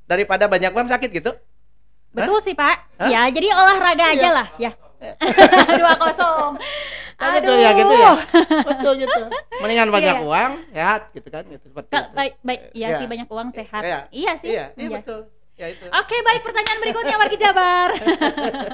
[0.05, 1.31] daripada banyak uang sakit gitu.
[2.13, 2.77] Betul sih, Pak.
[2.97, 3.09] Hah?
[3.09, 4.15] Ya, jadi olahraga Iya.
[4.15, 4.71] aja lah, ya.
[5.81, 6.57] Dua kosong.
[7.17, 7.33] Aduh.
[7.33, 8.13] betul ya gitu ya.
[8.63, 9.21] Betul gitu.
[9.57, 10.23] Mendingan banyak Iya.
[10.23, 12.05] uang, sehat gitu kan gitu seperti itu.
[12.13, 12.59] baik, baik.
[12.71, 12.97] Iya Iya.
[12.97, 13.81] sih banyak uang sehat.
[13.81, 13.99] Iya.
[14.09, 14.49] Iya sih.
[14.53, 14.97] Iya, iya Iya.
[15.01, 15.21] betul.
[15.57, 15.85] Ya itu.
[15.89, 17.89] Oke, baik pertanyaan berikutnya Wargi Jabar.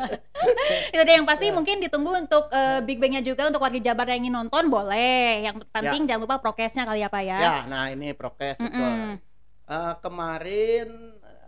[0.93, 1.55] itu dia yang pasti Ya.
[1.55, 5.47] mungkin ditunggu untuk eh, Big Bang-nya juga untuk Wargi Jabar yang ingin nonton boleh.
[5.47, 7.39] Yang penting jangan lupa prokesnya kali ya, Pak ya.
[7.39, 8.83] Ya, nah ini prokes betul.
[8.83, 9.15] Mm-mm.
[9.63, 10.87] Eh, kemarin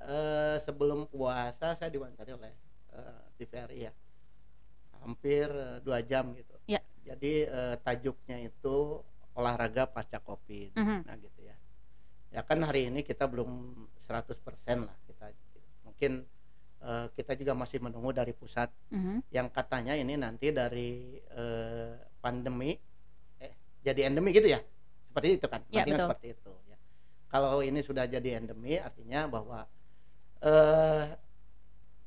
[0.08, 2.56] eh, sebelum puasa saya diwawancari oleh
[2.96, 3.94] eh, TVRI ya,
[5.04, 6.56] hampir eh, dua jam gitu.
[6.64, 6.80] Ya.
[7.04, 9.04] Jadi eh, tajuknya itu
[9.36, 10.72] olahraga pasca covid.
[10.80, 11.04] Mhm.
[11.04, 11.60] Nah gitu ya.
[12.32, 13.76] Ya kan hari ini kita belum
[14.08, 14.96] 100% lah.
[15.96, 16.28] Mungkin
[16.84, 19.24] eh, kita juga masih menunggu dari pusat Mhm.
[19.32, 22.76] yang katanya ini nanti dari eh, pandemi
[23.40, 24.60] eh jadi endemi gitu ya
[25.08, 26.08] seperti itu kan Ya, kan betul.
[26.12, 26.78] seperti itu ya
[27.32, 29.64] kalau ini sudah jadi endemi artinya bahwa
[30.44, 31.16] eh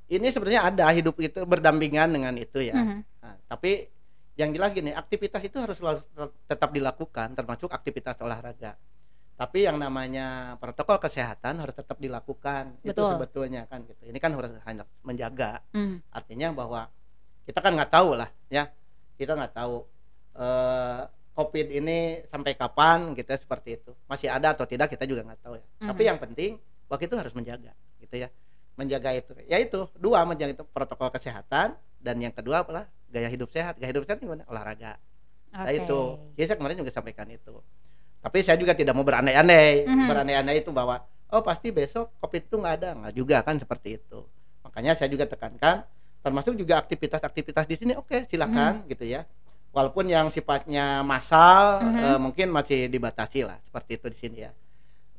[0.08, 3.00] ini sebenarnya ada hidup itu berdampingan dengan itu ya Mhm.
[3.24, 3.88] Nah, tapi
[4.36, 5.80] yang jelas gini aktivitas itu harus
[6.44, 8.76] tetap dilakukan termasuk aktivitas olahraga
[9.38, 13.14] tapi yang namanya protokol kesehatan harus tetap dilakukan itu Betul.
[13.14, 14.10] sebetulnya kan gitu.
[14.10, 15.62] Ini kan harus hanya menjaga.
[15.70, 16.02] Mhm.
[16.10, 16.80] artinya bahwa
[17.46, 18.66] kita kan nggak tahu lah ya.
[19.14, 19.86] Kita nggak tahu
[20.38, 21.02] eh,
[21.38, 23.94] covid ini sampai kapan gitu ya, seperti itu.
[24.10, 25.66] Masih ada atau tidak kita juga nggak tahu ya.
[25.86, 26.08] Tapi Mhm.
[26.10, 26.50] yang penting
[26.90, 27.70] waktu itu harus menjaga
[28.02, 28.28] gitu ya.
[28.74, 29.38] Menjaga itu.
[29.46, 33.78] Ya itu dua menjaga itu protokol kesehatan dan yang kedua apalah gaya hidup sehat.
[33.78, 34.42] Gaya hidup sehat gimana?
[34.50, 34.98] Olahraga.
[35.54, 35.78] Nah Oke.
[35.78, 35.98] itu.
[36.34, 37.62] Ya saya kemarin juga sampaikan itu
[38.18, 40.06] tapi saya juga tidak mau berandai-andai Mhm.
[40.10, 44.20] berandai-andai itu bahwa oh pasti besok covid itu nggak ada nggak juga kan seperti itu
[44.64, 45.86] makanya saya juga tekankan
[46.18, 49.22] termasuk juga aktivitas-aktivitas di sini oke silakan gitu ya
[49.70, 52.00] walaupun yang sifatnya massal Mhm.
[52.02, 54.52] eh, mungkin masih dibatasi lah seperti itu di sini ya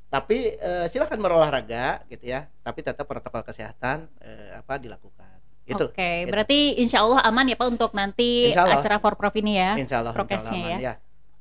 [0.09, 5.37] tapi eh, silakan berolahraga gitu ya tapi tetap protokol kesehatan eh, apa dilakukan
[5.69, 6.33] itu Oke, gitu.
[6.33, 9.77] berarti insya Allah aman ya Pak untuk nanti Insya acara Forprov ini ya.
[9.77, 10.93] insya Allah, insya prokesnya Allah aman, ya.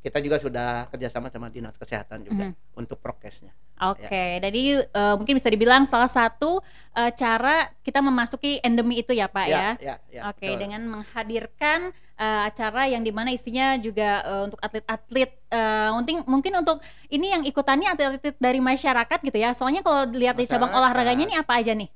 [0.09, 2.53] Kita juga sudah kerjasama sama dinas kesehatan juga Mhm.
[2.75, 6.59] untuk prokesnya Oke, jadi eh, mungkin bisa dibilang salah satu
[6.97, 9.79] eh, cara kita memasuki endemi itu ya Pak ya.
[9.79, 10.67] ya, ya, Oke, betul.
[10.67, 16.53] dengan menghadirkan eh, acara yang di mana isinya juga eh, untuk atlet-atlet, eh, mungkin mungkin
[16.59, 19.55] untuk ini yang ikutannya atlet-atlet dari masyarakat gitu ya.
[19.55, 21.87] Soalnya kalau dilihat di cabang olahraganya ini apa aja nih?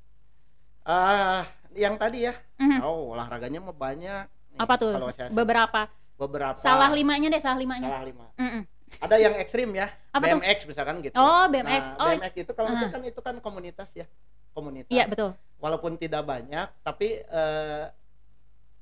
[0.82, 1.42] Ah,
[1.74, 2.78] yang tadi ya Mhm.
[2.78, 4.92] oh olahraganya mah banyak Nih, Apa tuh?
[5.32, 5.88] Beberapa.
[6.14, 7.88] Beberapa Salah limanya deh, salah limanya.
[7.88, 8.62] salah lima Mm-mm.
[8.98, 10.38] ada yang ekstrim ya Apa tuh?
[10.38, 11.82] BMX misalkan gitu Oh, BMX.
[11.90, 14.06] Nah, Oh, BMX itu kalau itu kan itu kan komunitas ya
[14.52, 15.32] komunitas iya betul.
[15.58, 17.84] walaupun tidak banyak tapi eh,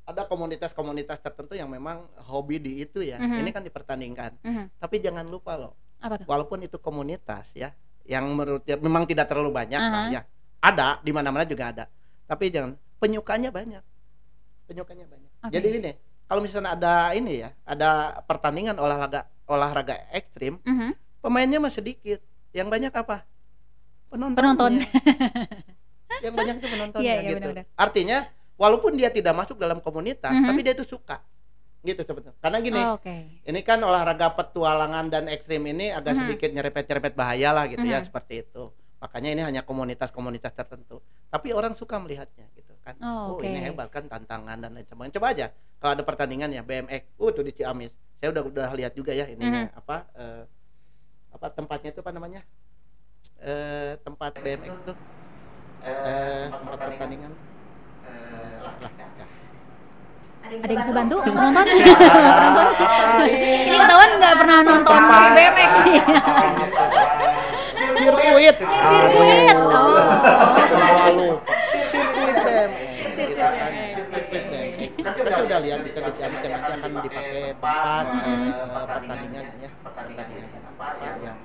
[0.02, 3.38] ada komunitas-komunitas tertentu yang memang hobi di itu ya Mhm.
[3.38, 4.64] ini kan dipertandingkan Mhm.
[4.76, 6.26] tapi jangan lupa loh Apa tuh?
[6.26, 7.70] walaupun itu komunitas ya
[8.02, 10.10] yang menurut ya, memang tidak terlalu banyak lah Aha.
[10.10, 10.20] ya
[10.58, 11.84] ada di mana-mana juga ada
[12.26, 13.84] tapi jangan penyukanya banyak
[14.66, 15.52] penyukanya banyak Oke.
[15.52, 15.90] jadi ini
[16.30, 20.94] kalau misalnya ada ini ya ada pertandingan olahraga olahraga ekstrim Mhm.
[21.18, 22.22] pemainnya mah sedikit
[22.54, 23.26] yang banyak apa
[24.06, 24.72] penonton Penonton.
[26.24, 27.66] yang banyak itu penontonnya Iya, iya, gitu benar-benar.
[27.74, 28.18] artinya
[28.54, 30.46] walaupun dia tidak masuk dalam komunitas Mhm.
[30.46, 31.18] tapi dia itu suka
[31.80, 33.40] gitu sebetulnya karena gini Oh, Oke.
[33.40, 36.20] ini kan olahraga petualangan dan ekstrim ini agak Mhm.
[36.22, 38.06] sedikit nyerempet-nyerempet bahaya lah gitu ya Mhm.
[38.06, 38.68] seperti itu
[39.00, 42.94] makanya ini hanya komunitas-komunitas tertentu tapi orang suka melihatnya gitu kan.
[43.00, 43.66] Oh, oh, ini oke.
[43.70, 45.14] hebat kan tantangan dan lain sebagainya.
[45.16, 45.46] Coba aja
[45.78, 47.92] kalau ada pertandingan ya BMX uh tuh di Ciamis.
[48.20, 49.78] Saya udah udah lihat juga ya ininya Mhm.
[49.80, 50.42] apa eh,
[51.30, 52.40] apa tempatnya itu apa namanya?
[53.40, 54.92] Eh tempat BMX itu
[55.80, 57.32] eh tempat pertandingan.
[58.04, 59.26] eh lah, lah, ya.
[60.40, 61.16] Ada yang bisa bantu?
[61.20, 61.66] penonton?
[63.28, 65.00] Ini ketahuan nggak pernah nonton
[65.36, 66.00] BMX nih.
[68.00, 68.56] sirkuit.
[68.56, 69.56] Sirkuit.
[69.60, 71.36] Oh.
[73.94, 74.50] Sirkuit kan BMX.
[74.50, 78.40] BMX kita sudah lihat di Ciamis yang nanti akan dipakai tempat Mm-mm.
[78.50, 80.26] eh, pertandingan ya pertandingan
[80.80, 81.36] apa yang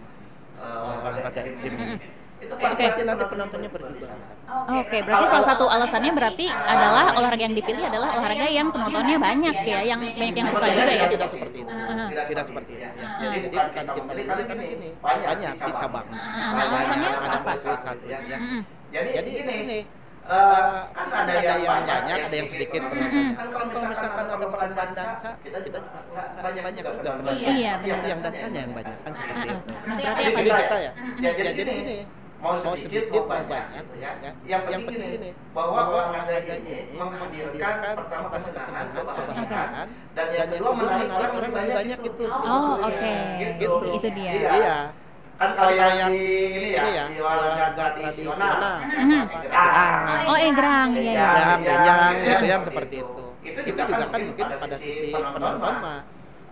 [0.59, 1.97] eh, olahraga ekstrim ini
[2.35, 4.11] itu pasti nanti penontonnya berjubel
[4.45, 9.55] Oke, berarti salah satu alasannya berarti adalah olahraga yang dipilih adalah olahraga yang penontonnya banyak
[9.65, 11.07] ya, yang banyak yang suka juga ya.
[11.09, 11.71] tidak seperti itu
[12.11, 12.89] tidak tidak seperti itu ya.
[13.25, 17.51] jadi bukan kita pilih kali ini ini banyak di cabang alasannya ada apa?
[17.57, 18.37] satu satu ya ya.
[18.37, 18.61] Mm-mm.
[18.93, 19.77] jadi ini
[20.25, 22.81] eh, kan ada yang banyak ada yang sedikit.
[22.81, 25.79] penontonnya kan kalau misalkan ada perlombaan dansa kita kita juga
[26.41, 30.77] banyak banyak juga Iya, yang yang dansanya yang banyak kan seperti itu berarti apa kita
[30.81, 30.91] ya.
[31.21, 31.97] ya jadi ini
[32.35, 34.11] mau sedikit mau banyak gitu ya.
[34.45, 41.33] Yang penting gini, bahwa olahraga ini menghadirkan pertama kesenangan, kebahagiaan, dan yang kedua menarik orang
[41.41, 42.23] lebih banyak gitu.
[42.29, 43.13] Oh, oke.
[43.41, 43.77] Gitu.
[43.97, 44.31] Itu dia.
[44.31, 44.77] Iya.
[45.35, 48.55] Kan kalau yang di ini ya, di olahraga tradisional,
[48.87, 49.21] Mhm.
[49.43, 51.27] gerang, Oh, egrang, iya iya.
[51.35, 51.83] Yang, yang,
[52.15, 52.23] Mhm.
[52.23, 53.23] gitu yang seperti itu.
[53.45, 53.59] Itu.
[53.67, 55.99] Juga kan mungkin pada sisi penonton mah.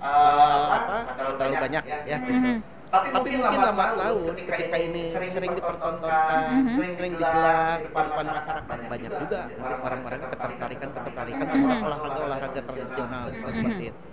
[0.04, 0.96] eh, apa?
[1.16, 2.18] Terlalu banyak ya.
[2.20, 2.32] gitu.
[2.36, 2.56] Mhm.
[2.94, 9.40] Tapi, mungkin lambat laun ketika ini sering dipertontonkan, sering digelar di depan masyarakat banyak juga.
[9.64, 14.13] orang-orang ketertarikan ketertarikan sama olahraga olahraga tradisional seperti itu.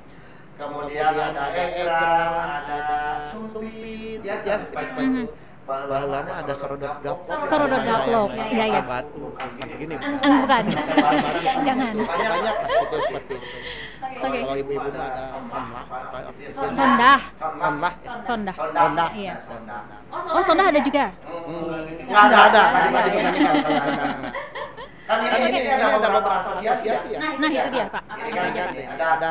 [0.61, 2.81] Kemudian ada egrang, ada
[3.33, 5.25] sumpit, ya, ya itu.
[5.64, 7.46] Bahwa lama ada sorodot gaplok.
[7.49, 8.83] Sorodot Saya gaplok, main iya, iya.
[8.85, 9.25] Batu,
[9.57, 9.94] begini.
[9.96, 10.62] Eh, bukan.
[11.64, 11.92] Jangan.
[11.96, 13.59] Banyak itu seperti itu.
[14.20, 14.38] Oke.
[14.44, 15.25] Kalau ibu-ibu ada?
[16.53, 17.20] Sondah.
[17.40, 17.92] Onlah.
[18.20, 18.55] Sondah.
[18.59, 19.07] Sonda.
[19.16, 19.35] Iya.
[19.49, 19.77] Sonda.
[20.12, 21.05] Oh, sondah ada juga.
[21.25, 22.62] Hmm, nggak ada, ada.
[22.68, 23.09] Tadi
[23.64, 24.09] Sonda.
[25.09, 27.18] Kan ini, ini ada beberapa asosiasi ya.
[27.18, 28.03] Nah, itu dia, Pak.
[28.07, 29.11] Kan, kan, Pak?
[29.18, 29.31] ada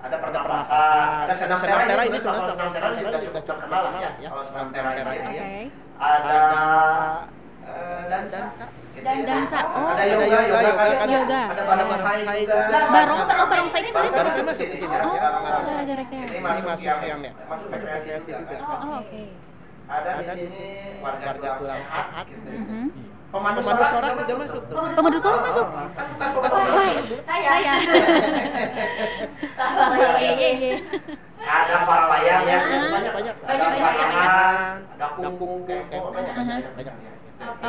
[0.00, 3.92] ada ada pernapasan, ada senam tera ini sebenarnya senam tera ini sudah cukup terkenal lah
[4.00, 4.10] ya.
[4.32, 5.44] Kalau senam tera ini ya.
[6.00, 6.40] Ada
[7.68, 8.40] eh, dansa.
[8.56, 8.66] ya.
[9.00, 9.92] Dansa, oh.
[9.92, 11.08] Ada yoga, yoga, kan, kan.
[11.08, 11.42] Yoga.
[11.52, 12.58] Ada barongsai juga.
[12.88, 14.76] Barong, oh, barongsai ini berarti Barongsai masuk ke sini.
[14.88, 15.28] Oh, ya.
[15.36, 16.32] olahraga rekreasi.
[16.32, 17.32] Ini masuk yang ya.
[17.44, 18.56] Masuk rekreasi juga.
[18.64, 19.22] Oh, oke.
[19.90, 20.66] Ada di sini
[21.04, 22.48] warga tulang sehat gitu.
[22.48, 22.84] Mhm.
[23.30, 24.62] Pemandu suara juga masuk.
[24.74, 25.66] Pemandu suara masuk.
[25.70, 27.74] Kan bukan bukan Wah, saya.
[30.20, 30.76] Iya, iya, iya.
[31.40, 32.88] ada para layang ya Ah.
[32.92, 36.44] banyak banyak ada Banyak, banyak, panahan ada kungkung keko banyak Aha.
[36.44, 36.94] banyak banyak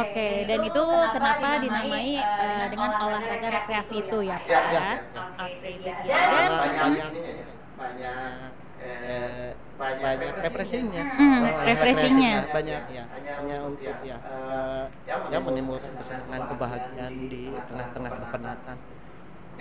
[0.01, 0.83] Oke, dan itu
[1.13, 4.49] kenapa dinamai eh, dengan olahraga rekreasi itu ya, Pak?
[4.49, 4.81] Ya, ya,
[5.13, 5.23] ya.
[5.45, 5.93] Oke, dia.
[6.01, 7.09] Karena Dan banyak
[7.81, 8.49] banyak
[9.05, 12.39] eh, banyak refreshingnya Hmm, Oh, refreshingnya.
[12.53, 13.03] banyak ya
[13.37, 14.85] hanya untuk ya eh,
[15.31, 18.77] ya menimbulkan kesenangan kebahagiaan di tengah-tengah kepenatan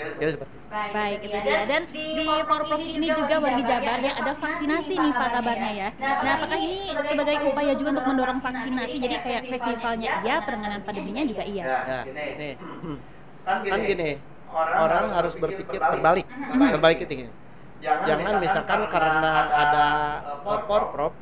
[0.00, 0.66] ya seperti itu.
[0.70, 1.60] Baik, itu dia.
[1.66, 2.06] Dan di
[2.46, 5.88] Forprov ini juga warga Jabar yang ada vaksinasi nih Pak kabarnya ya.
[5.98, 8.96] Nah, apakah ini sebagai upaya juga untuk mendorong vaksinasi?
[9.02, 11.64] Jadi kayak festivalnya iya, penanganan pandeminya juga iya.
[11.64, 12.54] ya nih
[13.70, 14.10] kan gini.
[14.50, 16.26] orang harus berpikir terbalik.
[16.54, 16.98] terbalik.
[17.06, 17.32] Itu gini.
[17.80, 19.86] Jangan misalkan karena ada
[20.42, 21.14] uh, porprov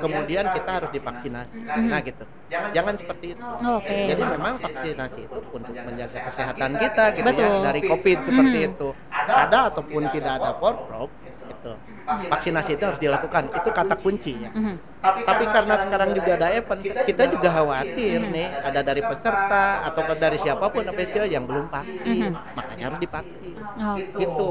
[0.00, 1.56] kemudian kita harus divaksinasi.
[1.86, 2.24] nah gitu.
[2.50, 3.44] jangan seperti itu.
[3.62, 3.96] Oke.
[4.10, 7.46] jadi memang vaksinasi itu untuk menjaga kesehatan kita gitu Betul.
[7.46, 8.68] ya dari covid seperti Mhm.
[8.74, 8.88] itu.
[9.10, 11.08] Ada ataupun tidak ada porprov
[11.46, 11.72] itu
[12.26, 13.42] vaksinasi itu harus dilakukan.
[13.50, 14.50] itu kata kuncinya.
[14.50, 14.74] Mhm.
[15.00, 18.48] tapi karena sekarang juga ada event kita juga khawatir nih.
[18.60, 22.32] ada dari peserta atau dari siapa pun official yang belum vaksin.
[22.52, 23.56] makanya harus divaksin.
[23.78, 23.96] Oh.
[23.96, 24.50] gitu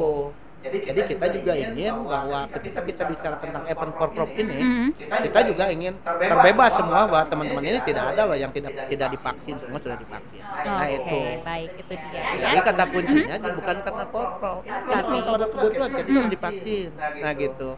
[0.59, 4.87] jadi kita juga ingin bahwa ketika kita bicara tentang event porprov ini Mhm.
[5.23, 9.55] kita juga ingin terbebas semua bahwa teman-teman ini tidak ada loh yang tidak tidak divaksin.
[9.55, 10.41] semua sudah divaksin.
[10.43, 12.21] Nah Oke, itu baik itu dia.
[12.35, 12.61] Jadi ya.
[12.61, 16.89] kata kuncinya bukan karena porprov tapi kalau ada kebutuhan jadi harus divaksin.
[17.19, 17.69] Nah gitu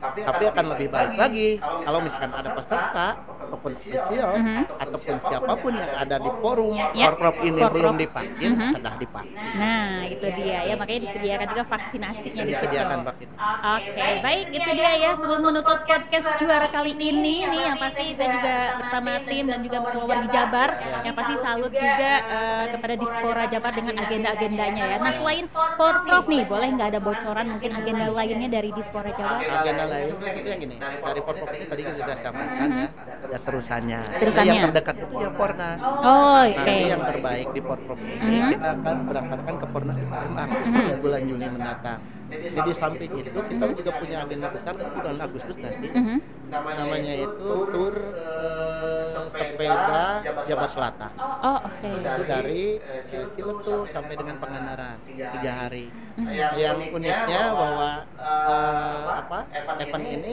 [0.00, 3.06] tapi akan lebih baik lagi kalau misalkan ada peserta
[3.40, 4.62] ataupun official Mhm.
[4.78, 8.70] ataupun siapa pun yang ada di forum Ya, porprov ini belum divaksin Mhm.
[8.72, 10.74] sudah divaksin Nah, itu dia ya.
[10.76, 12.50] Makanya disediakan juga vaksinasinya di situ.
[12.54, 13.28] disediakan vaksin
[13.60, 17.12] Oke, baik itu dia ya sebelum menutup podcast juara kali ini
[17.44, 20.68] nih yang pasti saya juga bersama tim dan juga bersama warga Jabar
[21.02, 24.96] yang pasti salut juga eh, kepada Dispora Jabar dengan agenda-agendanya ya.
[24.96, 29.42] Nah selain Porprov nih, boleh nggak ada bocoran mungkin agenda lainnya dari Dispora Jabar?
[29.42, 30.76] agenda lain itu yang gini.
[30.80, 32.88] dari porprov ini tadi kan sudah sampaikan ya.
[33.20, 33.98] Ada terusannya.
[34.16, 34.50] Terusannya.
[34.50, 36.56] yang terdekat itu ya pornas Oh, oke.
[36.56, 38.36] nanti yang terbaik di porprov ini.
[38.40, 38.50] Mhm.
[38.54, 40.94] kita akan berangkatkan ke pornas di Palembang Mhm.
[41.00, 42.00] bulan Juli mendatang.
[42.30, 45.88] Jadi di samping itu kita juga punya agenda besar bulan Agustus nanti.
[45.90, 46.16] Mhm.
[46.50, 51.10] Namanya itu tur eh, sepeda Jabar Selatan
[51.40, 51.88] Oh, oke.
[51.88, 55.88] itu dari eh, Ciletu sampai dengan Pangandaran tiga hari.
[56.20, 56.28] Mhm.
[56.58, 59.38] Yang uniknya bahwa eh, apa
[59.80, 60.32] event ini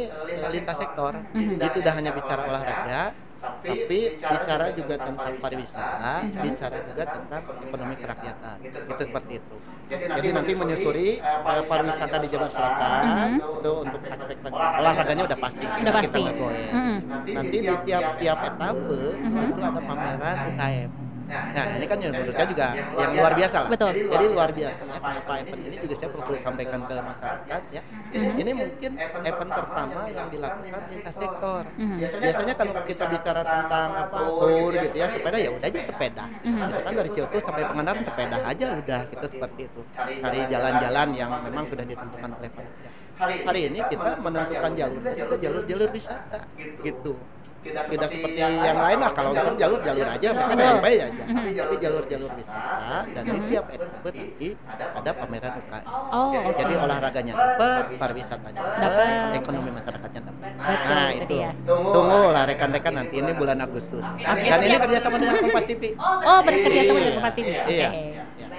[0.52, 3.02] lintas sektor, itu tidak hanya bicara olahraga,
[3.38, 3.74] tapi
[4.20, 9.56] bicara juga tentang pariwisata, bicara juga tentang ekonomi kerakyatan, itu seperti itu.
[9.88, 13.38] Jadi nanti menyusuri eh, pariwisata di Jawa Selatan Mhm.
[13.40, 16.20] itu untuk aspek olahraganya udah pasti, Udah kita pasti.
[16.20, 16.72] nggak goyah.
[16.74, 16.98] Mhm.
[17.28, 19.40] Nanti di tiap-tiap etape Mhm.
[19.48, 20.92] itu ada pameran UKM.
[21.28, 23.70] Nah ini kan yang menurut saya juga yang luar biasa lah.
[23.70, 23.92] Betul.
[24.08, 24.82] Jadi luar biasa.
[24.88, 27.82] Kenapa event ini juga saya perlu sampaikan ke masyarakat ya.
[28.16, 28.42] Mhm.
[28.42, 31.62] Ini mungkin event pertama yang dilakukan lintas sektor.
[31.76, 31.98] Mhm.
[32.00, 36.24] Biasanya kalau kita bicara tentang apa tour gitu ya sepeda ya udah aja sepeda.
[36.48, 36.60] Mhm.
[36.64, 39.82] Misalkan dari Ciletu sampai Pangandaran sepeda aja udah gitu seperti itu.
[39.98, 42.90] Cari jalan-jalan yang memang sudah ditentukan oleh panitia.
[43.18, 46.40] Hari ini kita menentukan jalur itu jalur-jalur wisata
[46.86, 47.18] gitu
[47.68, 51.06] tidak seperti yang lain lah kalau kan jalur-jalur aja mereka aja.
[51.28, 51.52] Mhm.
[51.58, 55.86] tapi jalur-jalur wisata dan di tiap etape nanti ada pameran UKM.
[56.14, 59.36] Oh, jadi olahraganya dapat pariwisatanya Dapat.
[59.36, 60.52] ekonomi masyarakatnya dapat.
[60.58, 64.04] Nah itu tunggu lah rekan-rekan nanti ini bulan Agustus.
[64.18, 67.48] Dan ini kerjasama dengan Kompas TV Oh, bekerja sama dengan Kompas TV.
[67.58, 67.74] Oke.
[67.74, 67.90] Iya.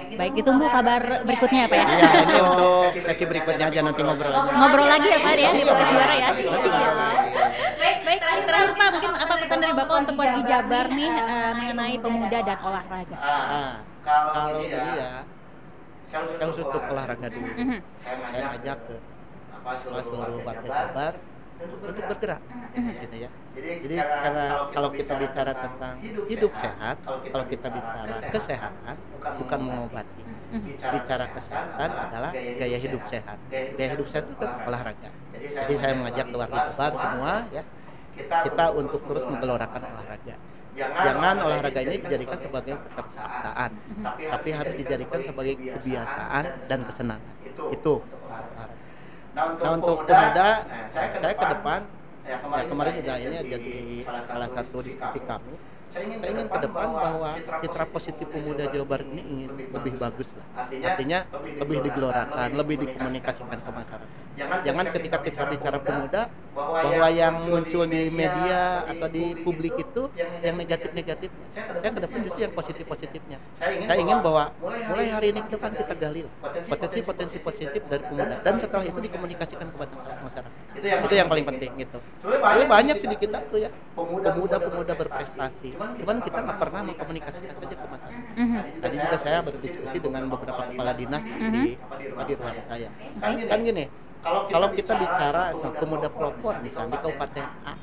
[0.09, 1.85] Baik, ditunggu kabar berikutnya ya, Pak ya.
[1.85, 4.49] Iya, ini untuk sesi berikutnya aja nanti ngobrol lagi.
[4.57, 6.27] Ngobrol lagi ya, Pak ya, di podcast juara ya.
[6.33, 7.29] Nanti ngobrol lagi.
[7.79, 12.39] Baik, terakhir Pak, mungkin apa pesan dari Bapak untuk wargi Jabar nih eh, mengenai pemuda
[12.41, 13.15] dan olahraga?
[13.19, 15.23] Ah, kalau ini ya,
[16.09, 17.51] khusus untuk olahraga dulu.
[17.53, 17.79] Mhm.
[18.01, 18.15] Saya
[18.55, 18.95] ngajak ke
[19.59, 21.13] apa, seluruh warga Jabar
[21.59, 22.41] untuk bergerak,
[23.03, 23.29] gitu ya.
[23.59, 25.93] Jadi karena kalau kita bicara tentang
[26.31, 28.95] hidup sehat, kalau kita bicara kesehatan,
[29.43, 30.23] bukan mengobati.
[30.55, 30.79] Mhm.
[30.79, 33.37] Bicara kesehatan adalah gaya hidup sehat.
[33.51, 35.09] Gaya hidup sehat itu kan olahraga.
[35.35, 37.63] Jadi saya mengajak ke warga Jabar semua ya,
[38.27, 40.35] kita untuk terus menggelorakan olahraga.
[40.79, 43.71] Jangan olahraga ini dijadikan sebagai keterpaksaan,
[44.05, 47.35] tapi harus dijadikan sebagai kebiasaan dan kesenangan.
[47.73, 47.95] Itu.
[49.35, 50.49] Nah untuk pemuda,
[50.91, 51.79] saya ke depan,
[52.23, 53.75] ya kemarin juga ini jadi
[54.23, 55.55] salah satu diskusi kami.
[55.89, 57.33] Saya ingin ke depan bahwa
[57.65, 60.45] citra positif pemuda Jawa Barat ini ingin lebih bagus lah.
[60.69, 64.18] Artinya lebih digelorakan, lebih dikomunikasikan ke masyarakat.
[64.39, 66.21] Jangan ketika kita bicara pemuda
[66.55, 70.11] bahwa yang muncul di media atau di publik itu
[70.43, 71.45] yang negatif-negatifnya.
[71.55, 73.37] Saya ke depan justru yang positif-positifnya.
[73.59, 76.21] Saya ingin bahwa mulai hari ini ke depan kita gali
[76.67, 80.51] potensi-potensi positif dari pemuda dan setelah itu dikomunikasikan kepada masyarakat.
[80.79, 81.99] Itu yang paling penting gitu.
[82.23, 85.69] Tapi banyak sih di kita tuh ya pemuda-pemuda berprestasi.
[85.75, 88.23] Cuman kita nggak pernah mengkomunikasikan saja ke masyarakat.
[88.39, 88.59] Mhm.
[88.79, 92.89] Tadi juga saya berdiskusi dengan beberapa kepala dinas di di rumah saya.
[93.19, 93.85] Kan, kan gini,
[94.23, 97.73] kalau kita bicara tentang pemuda pelopor misalnya di kabupaten A,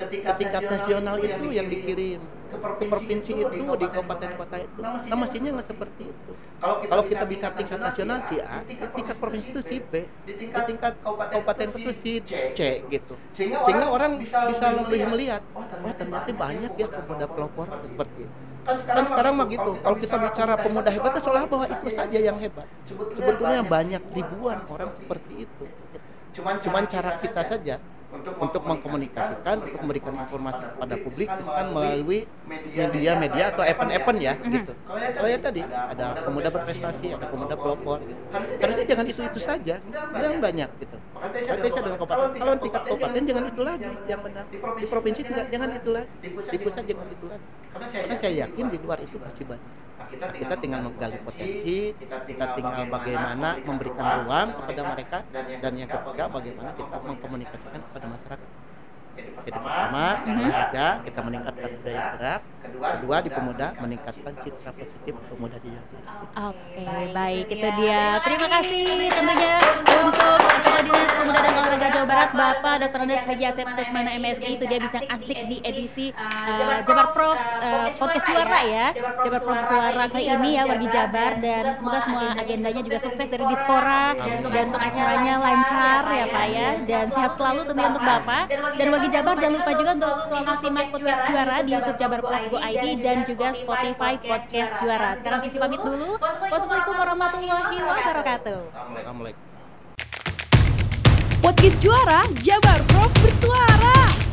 [0.00, 2.56] ketika nasional itu yang dikirim ke
[2.90, 6.32] provinsi itu di kabupaten kota itu, nah mestinya nggak seperti itu.
[6.60, 9.92] Kalau kita bicara tingkat nasional si A, di tingkat provinsi itu si B,
[10.26, 13.14] di tingkat kabupaten itu si C gitu.
[13.34, 18.38] Sehingga orang bisa lebih melihat, wah ternyata banyak ya pemuda pelopor seperti itu.
[18.60, 22.36] Kan sekarang mah gitu, kalau kita bicara pemuda hebat, itu seolah bahwa itu saja yang
[22.36, 22.68] hebat.
[22.90, 25.64] Sebetulnya banyak ribuan orang seperti itu.
[26.36, 27.76] Cuman cara kita saja
[28.10, 32.26] untuk mengkomunikasikan, untuk memberikan informasi kepada publik itu kan melalui
[32.74, 34.72] media-media atau event-event ya gitu.
[34.90, 38.18] Kalau ya tadi ada pemuda berprestasi, ada pemuda pelopor gitu.
[38.58, 39.78] Karena itu jangan itu itu saja,
[40.18, 40.96] yang banyak gitu.
[41.14, 42.28] Berarti saya dengan kabupaten.
[42.34, 44.44] Kalau tingkat kabupaten jangan itu lagi yang benar.
[44.50, 46.10] Di provinsi juga jangan itu lagi.
[46.26, 47.46] Di pusat jangan itu lagi.
[47.70, 47.86] Karena
[48.18, 49.70] saya yakin di luar itu masih banyak.
[50.10, 56.70] Kita tinggal menggali potensi, kita tinggal bagaimana memberikan ruang kepada mereka dan yang ketiga bagaimana
[56.74, 58.48] kita mengkomunikasikan kepada masyarakat.
[59.10, 62.40] Jadi pertama, olahraga kita meningkatkan budaya gerak.
[62.70, 66.28] Kedua di pemuda meningkatkan citra positif pemuda di Jawa Barat.
[66.52, 66.84] Oke,
[67.16, 68.04] baik itu dia.
[68.20, 68.86] Terima kasih.
[69.10, 69.54] Tentunya
[70.00, 72.30] untuk Kepala Dinas Pemuda dan Olahraga Jawa Barat.
[72.30, 73.00] Bapak Dr.
[73.04, 77.88] Andes Haji Asep Sukmana MSI itu dia bincang asik di edisi uh, Jabar Prof uh,
[77.96, 78.86] podcast juara ya.
[78.94, 81.30] Jabar Prof Suara kali ini ya wargi Jabar.
[81.40, 86.68] Dan semoga semua agendanya juga sukses dari Dispora dan untuk acaranya lancar ya Pak ya.
[86.86, 88.44] dan sehat selalu tentunya untuk Bapak.
[88.78, 92.58] dan wargi Jabar jangan lupa juga untuk selalu simak podcast juara di YouTube Jabar Go
[92.58, 95.08] ID dan juga Spotify podcast juara.
[95.18, 96.18] Sekarang Cici pamit dulu.
[96.18, 98.60] Wassalamualaikum warahmatullahi wabarakatuh.
[98.74, 99.42] Assalamualaikum.
[101.40, 104.29] Podcast juara Jabar Prof bersuara.